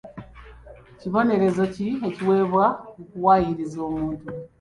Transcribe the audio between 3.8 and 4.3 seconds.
omuntu?